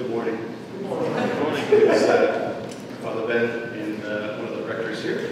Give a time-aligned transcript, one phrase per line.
[0.00, 0.38] Good morning.
[0.78, 1.12] Good morning.
[1.12, 2.66] It's uh,
[3.02, 3.44] Father Ben
[3.78, 5.30] and uh, one of the rectors here.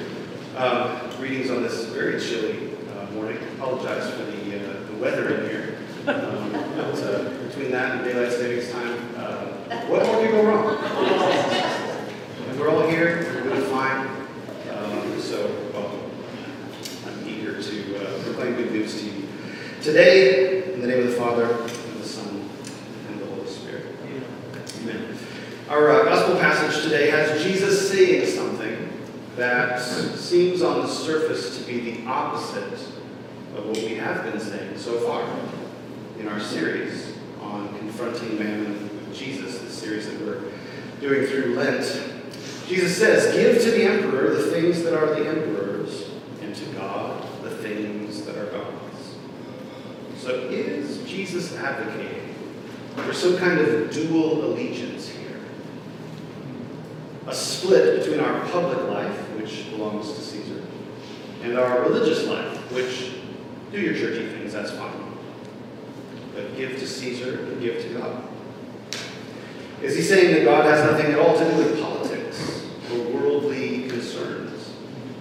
[0.58, 3.39] Um, Greetings on this very chilly uh, morning.
[3.57, 5.78] Apologize for the uh, the weather in here.
[6.07, 10.77] Um, But uh, between that and daylight savings time, uh, what more could go wrong?
[12.50, 14.07] And we're all here, we're doing fine.
[14.77, 16.11] Um, So, welcome.
[17.07, 19.29] I'm eager to uh, proclaim good news to you.
[19.80, 22.50] Today, in the name of the Father, and the Son,
[23.09, 23.87] and the Holy Spirit.
[24.80, 25.19] Amen.
[25.69, 28.89] Our uh, gospel passage today has Jesus saying something
[29.36, 34.78] that seems on the surface to be the opposite of what we have been saying
[34.78, 35.28] so far
[36.18, 40.41] in our series on confronting mammon with Jesus, the series that we're
[41.02, 41.82] doing through Lent.
[42.66, 46.08] Jesus says, Give to the emperor the things that are the emperor's,
[46.41, 49.16] and to God the things that are God's.
[50.16, 52.34] So is Jesus advocating
[52.96, 55.17] for some kind of dual allegiance?
[57.28, 60.62] A split between our public life, which belongs to Caesar,
[61.42, 63.12] and our religious life, which
[63.70, 65.12] do your churchy things, that's fine.
[66.34, 68.22] But give to Caesar and give to God.
[69.83, 73.89] Is he saying that God has nothing at all to do with politics or worldly
[73.91, 74.70] concerns?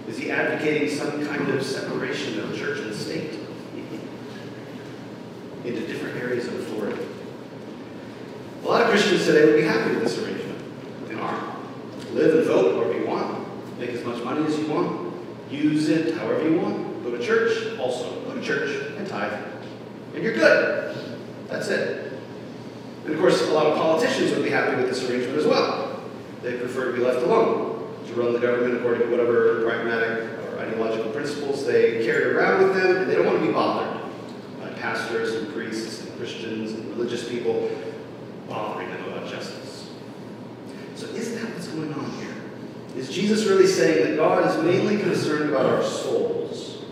[0.08, 3.34] Is he advocating some kind of separation of church and state
[5.62, 7.06] into different areas of authority?
[8.64, 10.27] A lot of Christians today would be happy with this.
[12.18, 13.78] Live and vote wherever you want.
[13.78, 15.14] Make as much money as you want.
[15.52, 17.04] Use it however you want.
[17.04, 18.22] Go to church, also.
[18.24, 19.40] Go to church and tithe.
[20.14, 20.96] And you're good.
[21.46, 22.12] That's it.
[23.04, 26.02] And of course, a lot of politicians would be happy with this arrangement as well.
[26.42, 30.58] They prefer to be left alone, to run the government according to whatever pragmatic or
[30.58, 34.02] ideological principles they carry around with them, and they don't want to be bothered
[34.60, 37.70] by pastors and priests and Christians and religious people
[38.48, 39.88] bothering them about justice.
[40.96, 41.37] So what's
[41.78, 42.34] going on here?
[42.96, 46.84] Is Jesus really saying that God is mainly concerned about our souls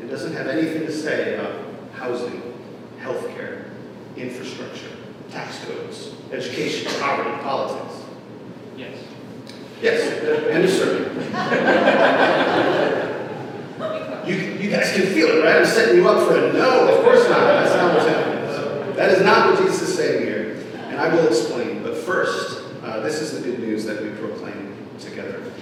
[0.00, 1.52] and doesn't have anything to say about
[1.94, 2.54] housing,
[3.00, 3.70] healthcare,
[4.16, 4.90] infrastructure,
[5.30, 8.04] tax codes, education, poverty, politics?
[8.76, 8.98] Yes.
[9.80, 11.04] Yes, end of sermon.
[14.28, 15.56] you, you guys can feel it, right?
[15.56, 16.88] I'm setting you up for a no.
[16.88, 17.40] Of course not.
[17.40, 18.54] That's not what's happening.
[18.54, 20.56] So that is not what Jesus is saying here.
[20.88, 21.82] And I will explain.
[21.82, 22.57] But first,
[22.88, 25.52] uh, this is the good news that we proclaim together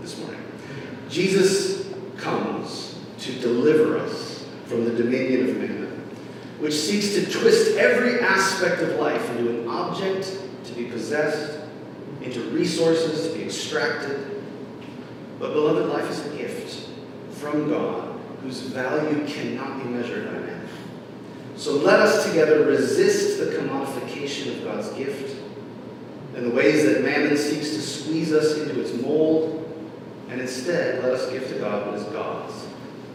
[0.00, 0.42] this morning.
[1.08, 5.86] Jesus comes to deliver us from the dominion of mammon,
[6.58, 11.60] which seeks to twist every aspect of life into an object to be possessed,
[12.22, 14.42] into resources to be extracted.
[15.38, 16.88] But, beloved, life is a gift
[17.30, 20.68] from God whose value cannot be measured by mammon.
[21.56, 25.41] So let us together resist the commodification of God's gift
[26.34, 29.58] and the ways that mammon seeks to squeeze us into its mold,
[30.30, 32.66] and instead let us give to God what is God's,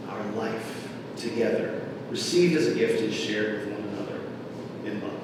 [0.08, 4.20] our life together, received as a gift and shared with one another
[4.84, 5.22] in love.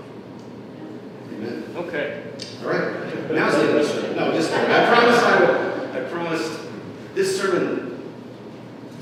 [1.33, 1.65] Amen.
[1.77, 2.23] Okay.
[2.63, 3.31] All right.
[3.31, 4.17] Now's the end of the sermon.
[4.17, 4.71] No, just kidding.
[4.71, 5.93] I promise I will.
[5.93, 6.61] I promised
[7.15, 7.95] this sermon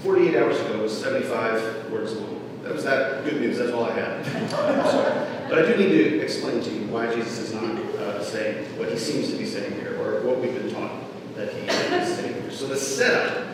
[0.03, 2.41] 48 hours ago was 75 words long.
[2.63, 3.59] That was that good news.
[3.59, 4.51] That's all I had.
[5.49, 8.91] but I do need to explain to you why Jesus is not uh, saying what
[8.91, 10.93] he seems to be saying here, or what we've been taught
[11.37, 12.51] that he is saying here.
[12.51, 13.47] So the setup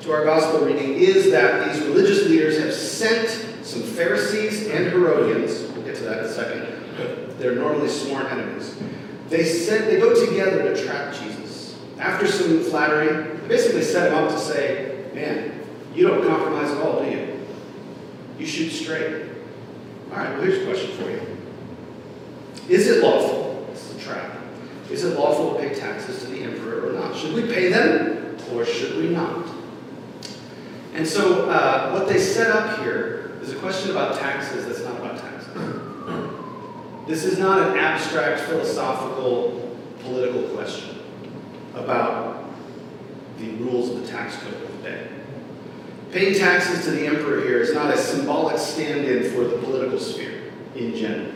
[0.00, 3.28] to our gospel reading is that these religious leaders have sent
[3.64, 5.70] some Pharisees and Herodians.
[5.72, 6.66] We'll get to that in a second.
[6.96, 8.76] But they're normally sworn enemies.
[9.28, 11.78] They said they go together to trap Jesus.
[11.98, 15.60] After some flattery, they basically set him up to say, "Man,
[15.94, 17.40] you don't compromise at all, do you?
[18.38, 19.22] You shoot straight."
[20.10, 20.30] All right.
[20.30, 21.20] Well, here's a question for you:
[22.68, 23.66] Is it lawful?
[23.70, 24.36] This is a trap.
[24.90, 27.16] Is it lawful to pay taxes to the emperor or not?
[27.16, 29.46] Should we pay them or should we not?
[30.94, 34.98] And so, uh, what they set up here is a question about taxes that's not
[34.98, 35.54] about taxes.
[37.06, 40.98] This is not an abstract, philosophical, political question
[41.74, 42.46] about
[43.38, 45.08] the rules of the tax code of the day.
[46.10, 49.98] Paying taxes to the emperor here is not a symbolic stand in for the political
[49.98, 51.32] sphere in general.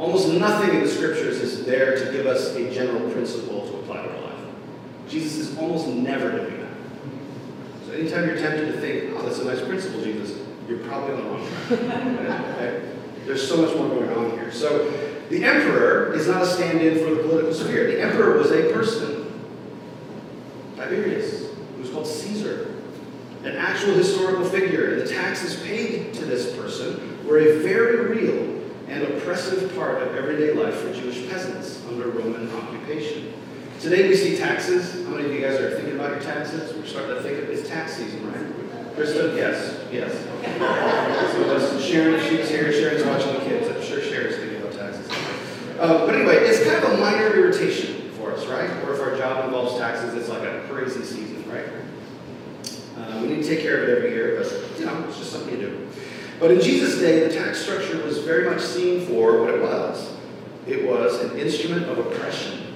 [0.00, 4.02] Almost nothing in the scriptures is there to give us a general principle to apply
[4.02, 4.40] to our life.
[5.08, 7.86] Jesus is almost never doing that.
[7.86, 11.46] So anytime you're tempted to think, oh, that's a nice principle, Jesus, you're probably wrong.
[13.24, 14.52] There's so much more going on here.
[14.52, 14.90] So
[15.30, 17.86] the emperor is not a stand-in for the political sphere.
[17.88, 19.24] The emperor was a person.
[20.76, 22.74] Tiberius, who was called Caesar.
[23.42, 24.94] An actual historical figure.
[24.94, 30.14] And the taxes paid to this person were a very real and oppressive part of
[30.14, 33.32] everyday life for Jewish peasants under Roman occupation.
[33.80, 35.04] Today we see taxes.
[35.04, 36.72] How many of you guys are thinking about your taxes?
[36.74, 38.55] We're starting to think of it's tax season, right?
[38.96, 40.10] Krista, yes, yes.
[41.32, 42.72] So just Sharon, she's here.
[42.72, 43.68] Sharon's watching the kids.
[43.68, 45.10] I'm sure Sharon's thinking about taxes.
[45.78, 48.70] Uh, but anyway, it's kind of a minor irritation for us, right?
[48.84, 51.66] Or if our job involves taxes, it's like a crazy season, right?
[52.96, 55.30] Uh, we need to take care of it every year, but you know, it's just
[55.30, 55.88] something you do.
[56.40, 60.10] But in Jesus' day, the tax structure was very much seen for what it was.
[60.66, 62.74] It was an instrument of oppression,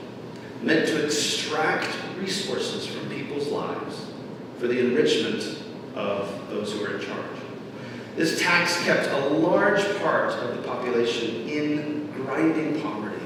[0.60, 1.88] meant to extract
[2.18, 4.04] resources from people's lives
[4.58, 5.62] for the enrichment
[5.94, 7.26] of those who are in charge.
[8.16, 13.16] This tax kept a large part of the population in grinding poverty,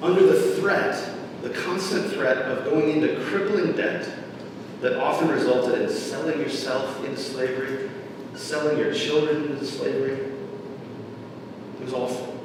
[0.00, 1.10] under the threat,
[1.42, 4.08] the constant threat of going into crippling debt
[4.80, 7.88] that often resulted in selling yourself into slavery,
[8.34, 10.32] selling your children into slavery.
[11.78, 12.40] It was awful.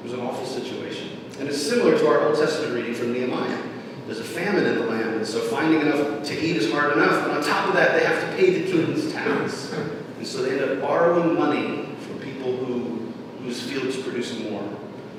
[0.00, 1.18] It was an awful situation.
[1.38, 3.62] And it's similar to our Old Testament reading from Nehemiah.
[4.06, 7.24] There's a famine in the land, and so finding enough to eat is hard enough.
[7.24, 9.72] But on top of that, they have to pay the king's tax.
[10.18, 13.12] And so they end up borrowing money from people who,
[13.44, 14.68] whose fields produce more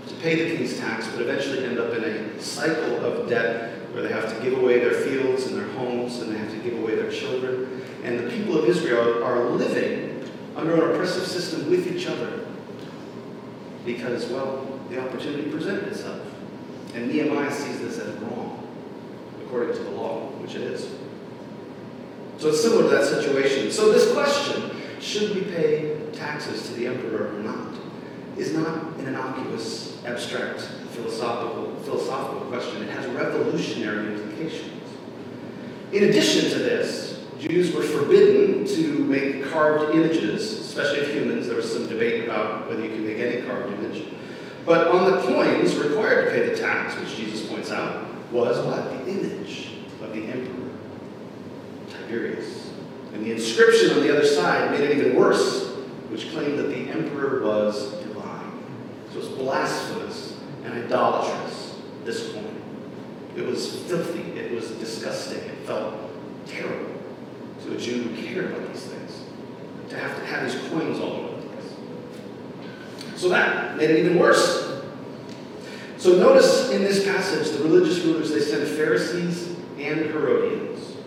[0.07, 4.03] to pay the king's tax, but eventually end up in a cycle of debt where
[4.03, 6.77] they have to give away their fields and their homes, and they have to give
[6.79, 7.81] away their children.
[8.03, 12.45] And the people of Israel are living under an oppressive system with each other
[13.85, 16.19] because, well, the opportunity presented itself.
[16.93, 18.62] And Nehemiah sees this as wrong,
[19.53, 20.89] according to the law, which it is.
[22.39, 23.71] So it's similar to that situation.
[23.71, 27.75] So this question, should we pay taxes to the emperor or not,
[28.35, 30.61] is not an innocuous, abstract,
[30.93, 32.81] philosophical, philosophical question.
[32.81, 34.89] It has revolutionary implications.
[35.91, 41.45] In addition to this, Jews were forbidden to make carved images, especially of humans.
[41.45, 44.07] There was some debate about whether you can make any carved image.
[44.65, 49.05] But on the coins required to pay the tax, which Jesus points out, was what?
[49.05, 49.69] The image
[50.01, 50.71] of the emperor,
[51.89, 52.71] Tiberius.
[53.13, 55.69] And the inscription on the other side made it even worse,
[56.09, 58.63] which claimed that the emperor was divine.
[59.11, 62.61] So it was blasphemous and idolatrous, this coin.
[63.37, 64.21] It was filthy.
[64.37, 65.39] It was disgusting.
[65.39, 65.93] It felt
[66.47, 67.01] terrible
[67.65, 69.23] to a Jew who cared about these things,
[69.89, 71.73] to have to have these coins all over the place.
[73.15, 74.62] So that made it even worse.
[76.03, 80.97] So notice in this passage, the religious rulers, they sent Pharisees and Herodians.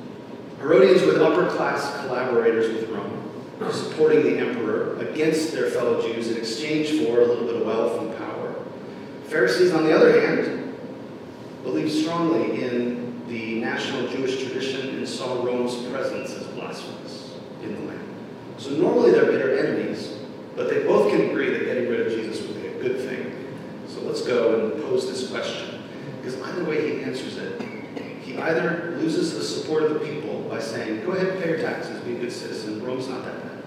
[0.58, 3.30] Herodians were upper class collaborators with Rome,
[3.70, 8.00] supporting the emperor against their fellow Jews in exchange for a little bit of wealth
[8.00, 8.54] and power.
[9.24, 10.74] Pharisees, on the other hand,
[11.62, 17.92] believed strongly in the national Jewish tradition and saw Rome's presence as blasphemous in the
[17.92, 18.08] land.
[18.56, 20.16] So normally they're bitter enemies,
[20.54, 23.34] but they both can agree that getting rid of Jesus would be a good thing.
[23.88, 25.82] So let's go and pose this question.
[26.20, 27.58] Because either way he answers it,
[28.56, 31.58] he either loses the support of the people by saying, go ahead and pay your
[31.58, 33.62] taxes, be a good citizen, Rome's not that bad.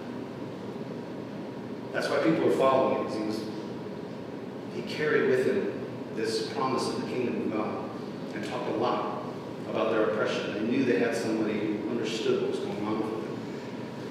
[1.94, 7.08] That's why people were following him, he he carried with him this promise of the
[7.08, 7.90] kingdom of God
[8.36, 9.24] and talked a lot
[9.70, 10.54] about their oppression.
[10.54, 13.38] They knew they had somebody who understood what was going on with them.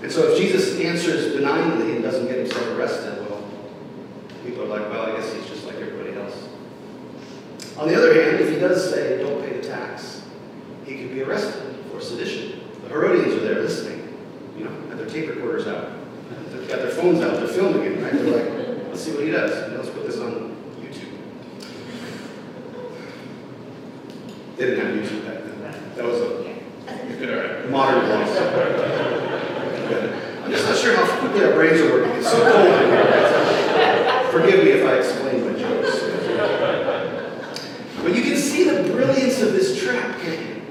[0.03, 3.45] And so if Jesus answers benignly and doesn't get himself arrested, well,
[4.45, 6.49] people are like, well, I guess he's just like everybody else.
[7.77, 10.18] On the other hand, if he does say, don't pay the tax,
[11.37, 12.61] for sedition.
[12.85, 14.17] The Herodians are there listening,
[14.57, 15.91] you know, have their tape recorders out.
[16.51, 18.13] They've got their phones out, they're filming it, right?
[18.13, 19.73] They're like, let's see what he does.
[19.73, 21.13] Let's put this on YouTube.
[24.57, 25.95] They didn't have YouTube back then.
[25.97, 26.27] That was a
[27.19, 28.29] good, modern blog.
[30.45, 32.17] I'm just not sure how quickly our brains are working.
[32.17, 34.29] It's so cold in here.
[34.31, 36.01] Forgive me if I explain my jokes.
[38.03, 40.63] But you can see the brilliance of this trap, can't you?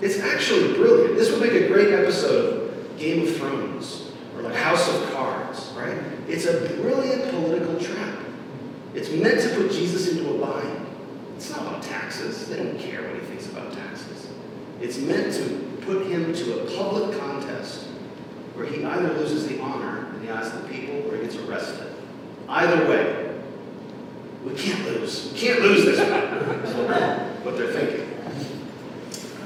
[0.00, 1.16] It's actually brilliant.
[1.16, 5.70] This would make a great episode of Game of Thrones or like House of Cards,
[5.76, 5.98] right?
[6.26, 8.18] It's a brilliant political trap.
[8.94, 10.86] It's meant to put Jesus into a bind.
[11.36, 12.48] It's not about taxes.
[12.48, 14.28] They don't care what he thinks about taxes.
[14.80, 17.88] It's meant to put him to a public contest
[18.54, 21.36] where he either loses the honor in the eyes of the people or he gets
[21.36, 21.92] arrested.
[22.60, 23.34] Either way,
[24.44, 25.32] we can't lose.
[25.32, 25.98] We can't lose this
[27.42, 28.06] what they're thinking.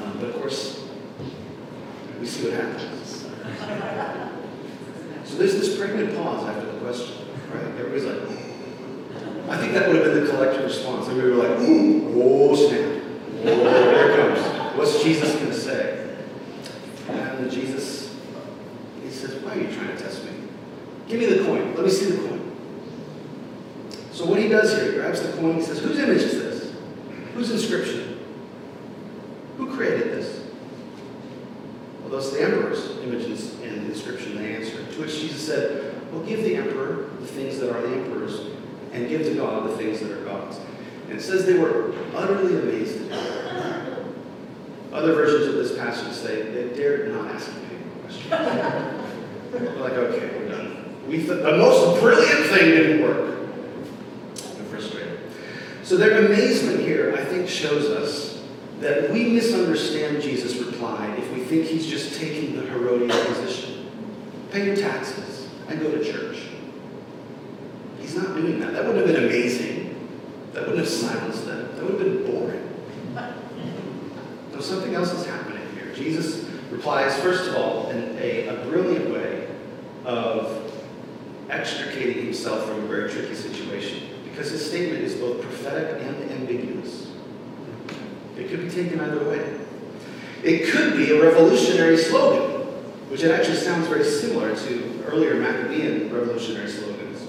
[0.03, 0.83] Um, but of course,
[2.19, 3.27] we see what happens.
[5.25, 7.63] So there's this pregnant pause after the question, right?
[7.79, 8.21] Everybody's like,
[9.49, 11.07] I think that would have been the collective response.
[11.07, 13.03] And we were like, oh, snap.
[13.45, 14.77] Oh, there it comes.
[14.77, 16.17] What's Jesus going to say?
[17.09, 18.13] And Jesus,
[24.37, 24.93] he test me?
[24.93, 25.55] Give me the coin.
[25.57, 26.75] He says, Whose image is this?
[27.35, 28.21] Whose inscription?
[29.59, 30.45] Who created this?
[32.01, 34.91] Well, those the emperor's images and inscription they answered.
[34.93, 38.41] To which Jesus said, Well, give the emperor the things that are the emperor's,
[38.93, 40.59] and give to God the things that are God's.
[41.09, 43.35] And it says they were utterly amazed at.
[44.93, 48.31] Other versions of this passage say they dared not ask him any questions.
[49.53, 50.97] We're like, okay, we're done.
[51.09, 53.24] We th- the most brilliant thing didn't work.
[55.95, 58.43] So their amazement here, I think, shows us
[58.81, 63.93] that we misunderstand Jesus' reply if we think he's just taking the Herodian position.
[64.51, 66.49] Pay your taxes and go to church.
[68.01, 68.73] He's not doing that.
[68.73, 70.11] That wouldn't have been amazing.
[70.53, 71.77] That wouldn't have silenced them.
[71.77, 72.69] That would have been boring.
[74.53, 75.95] No, something else is happening here.
[75.95, 79.47] Jesus replies, first of all, in a, a brilliant way
[80.05, 80.73] of
[81.51, 84.09] extricating himself from a very tricky situation.
[84.35, 87.07] Because his statement is both prophetic and ambiguous.
[88.37, 89.59] It could be taken either way.
[90.45, 92.67] It could be a revolutionary slogan,
[93.11, 97.27] which it actually sounds very similar to earlier Maccabean revolutionary slogans.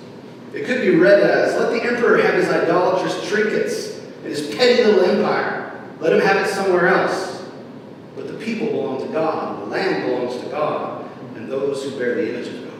[0.54, 4.84] It could be read as, let the emperor have his idolatrous trinkets and his petty
[4.84, 5.82] little empire.
[6.00, 7.44] Let him have it somewhere else.
[8.16, 12.16] But the people belong to God, the land belongs to God, and those who bear
[12.16, 12.80] the image of God.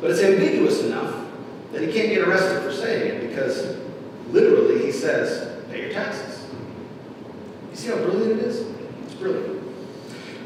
[0.00, 1.26] But it's ambiguous enough
[1.72, 3.76] that he can't get arrested for saying it because
[4.30, 6.35] literally he says, pay your taxes.
[7.76, 8.66] See how brilliant it is?
[9.04, 9.62] It's brilliant.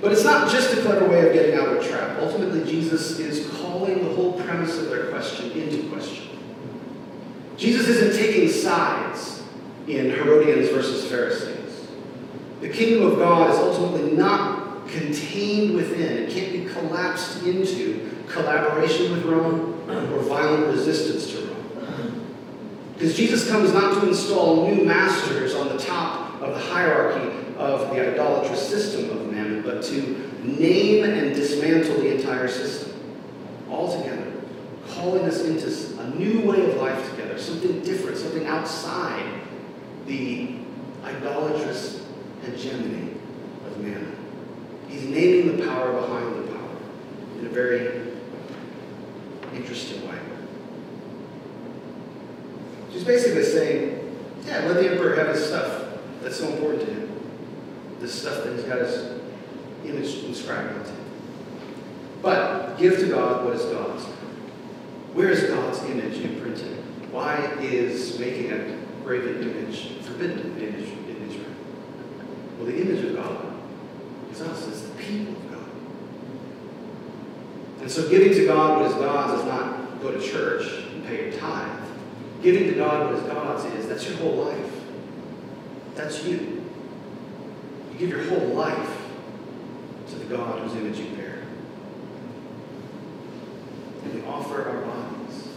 [0.00, 2.18] But it's not just a clever way of getting out of a trap.
[2.18, 6.26] Ultimately, Jesus is calling the whole premise of their question into question.
[7.56, 9.44] Jesus isn't taking sides
[9.86, 11.86] in Herodians versus Pharisees.
[12.62, 19.12] The kingdom of God is ultimately not contained within, it can't be collapsed into collaboration
[19.12, 22.26] with Rome or violent resistance to Rome.
[22.94, 27.90] Because Jesus comes not to install new masters on the top of the hierarchy of
[27.90, 32.98] the idolatrous system of mammon, but to name and dismantle the entire system
[33.68, 34.32] altogether,
[34.88, 39.40] calling us into a new way of life together, something different, something outside
[40.06, 40.54] the
[41.04, 42.02] idolatrous
[42.42, 43.12] hegemony
[43.66, 44.16] of mammon.
[44.88, 46.76] He's naming the power behind the power
[47.38, 48.12] in a very
[49.54, 50.18] interesting way.
[52.90, 54.16] She's basically saying,
[54.46, 55.89] yeah, let the emperor have his stuff.
[56.22, 57.20] That's so important to him.
[58.00, 59.20] This stuff that he's got his
[59.84, 60.92] image inscribed onto.
[62.22, 64.04] But give to God what is God's.
[65.14, 66.76] Where is God's image imprinted?
[67.10, 71.00] Why is making a graven image forbidden in Israel?
[72.56, 73.54] Well, the image of God
[74.30, 75.70] is us, it's the people of God.
[77.80, 81.30] And so giving to God what is God's is not go to church and pay
[81.30, 81.80] your tithe.
[82.42, 84.79] Giving to God what is God's is that's your whole life.
[86.00, 86.62] That's you.
[87.92, 89.02] You give your whole life
[90.08, 91.42] to the God whose image you bear.
[94.04, 95.48] And we offer our bodies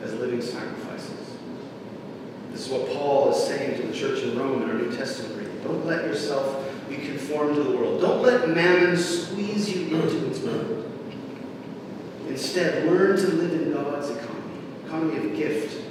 [0.00, 1.38] as living sacrifices.
[2.52, 5.38] This is what Paul is saying to the church in Rome in our New Testament
[5.38, 5.60] reading.
[5.64, 8.00] Don't let yourself be conformed to the world.
[8.00, 10.88] Don't let mammon squeeze you into its mold.
[12.28, 15.82] Instead, learn to live in God's economy, economy of gift,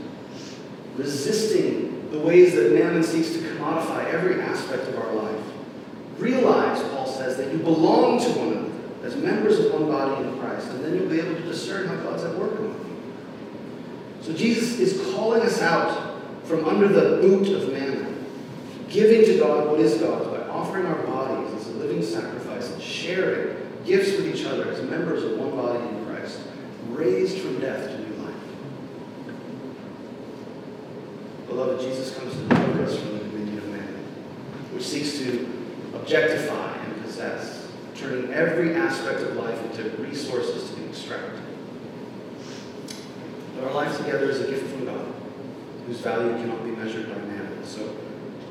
[0.96, 5.46] resisting the ways that mammon seeks to commodify every aspect of our life.
[6.18, 8.70] Realize, Paul says, that you belong to one another
[9.04, 11.96] as members of one body in Christ, and then you'll be able to discern how
[11.98, 13.14] God's at work among you.
[14.22, 18.26] So Jesus is calling us out from under the boot of mammon,
[18.90, 22.82] giving to God what is God's by offering our bodies as a living sacrifice and
[22.82, 26.40] sharing gifts with each other as members of one body in Christ,
[26.90, 28.36] raised from death to new life.
[31.48, 33.26] Beloved, Jesus comes to deliver us from the
[34.84, 35.50] seeks to
[35.96, 41.40] objectify and possess, turning every aspect of life into resources to be extracted.
[43.56, 45.06] But our life together is a gift from God,
[45.88, 47.64] whose value cannot be measured by mammon.
[47.64, 47.96] So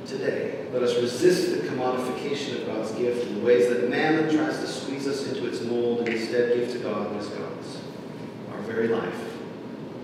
[0.07, 4.59] today, let us resist the commodification of God's gift in the ways that mammon tries
[4.59, 7.79] to squeeze us into its mold and instead give to God what is God's.
[8.53, 9.33] Our very life,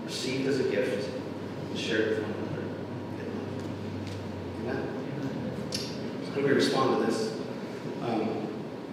[0.05, 1.09] received as a gift
[1.69, 2.61] and shared with one another
[3.19, 4.77] in love.
[4.77, 4.99] Amen?
[6.29, 7.33] How do we respond to this?
[8.03, 8.47] Um,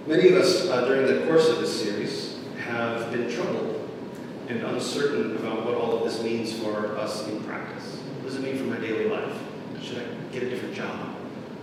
[0.07, 3.89] many of us, uh, during the course of this series, have been troubled
[4.49, 7.97] and uncertain about what all of this means for us in practice.
[8.23, 9.37] What does it mean for my daily life?
[9.83, 11.15] Should I get a different job?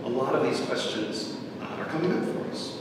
[0.04, 2.78] A lot of these questions uh, are coming up for us.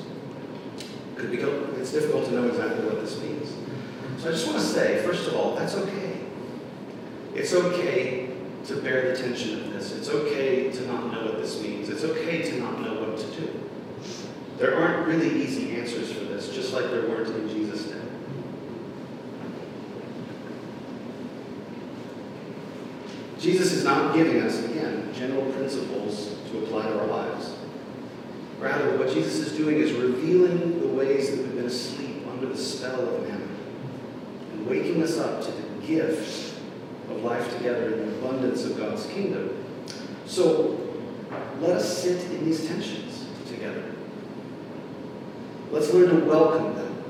[1.15, 3.53] Could it's difficult to know exactly what this means.
[4.21, 6.19] So I just want to say, first of all, that's okay.
[7.33, 8.22] It's okay
[8.65, 9.91] to bear the tension of this.
[9.91, 11.89] It's okay to not know what this means.
[11.89, 13.69] It's okay to not know what to do.
[14.57, 17.99] There aren't really easy answers for this, just like there weren't in Jesus' day.
[23.39, 27.53] Jesus is not giving us, again, general principles to apply to our lives.
[28.59, 32.57] Rather, what Jesus is doing is revealing the ways that we've been asleep under the
[32.57, 33.49] spell of mammon
[34.53, 36.42] and waking us up to the gift
[37.15, 39.63] of life together in the abundance of God's kingdom.
[40.25, 40.79] So,
[41.59, 43.83] let us sit in these tensions together.
[45.71, 47.03] Let's learn to welcome them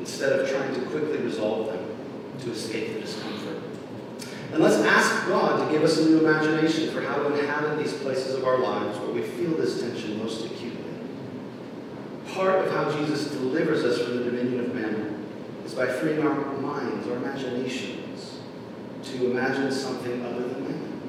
[0.00, 1.84] instead of trying to quickly resolve them
[2.40, 3.62] to escape the discomfort.
[4.52, 7.92] And let's ask God to give us a new imagination for how to inhabit these
[7.92, 10.84] places of our lives where we feel this tension most acutely.
[12.28, 15.26] Part of how Jesus delivers us from the dominion of mammon
[15.64, 17.97] is by freeing our minds, our imaginations,
[19.10, 21.00] to imagine something other than mammon.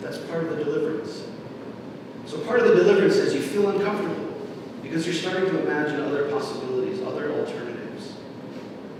[0.00, 1.24] That's part of the deliverance.
[2.26, 4.26] So part of the deliverance is you feel uncomfortable
[4.82, 8.14] because you're starting to imagine other possibilities, other alternatives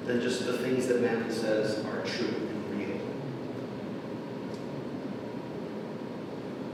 [0.05, 3.01] than just the things that man says are true and real.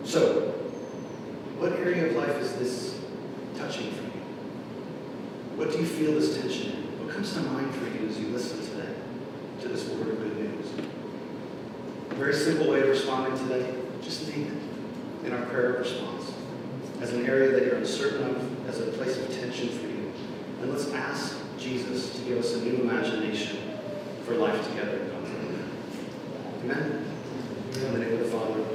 [0.05, 0.51] So,
[1.59, 3.01] what area of life is this
[3.57, 4.23] touching for you?
[5.57, 7.05] What do you feel this tension in?
[7.05, 8.95] What comes to mind for you as you listen today
[9.61, 10.67] to this word of good news?
[12.17, 13.75] Very simple way of responding today.
[14.03, 14.47] Just name
[15.23, 16.31] it in our prayer of response
[17.01, 20.13] as an area that you're uncertain of, as a place of tension for you.
[20.61, 23.59] And let's ask Jesus to give us a new imagination
[24.25, 25.01] for life together.
[25.17, 25.71] Amen.
[26.65, 27.13] Amen.
[27.75, 28.72] In the name of the Father.